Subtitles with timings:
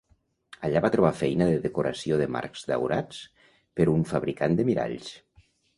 [0.67, 3.23] Allà va trobar feina de decoració de marcs daurats
[3.81, 5.17] per un fabricant de miralls.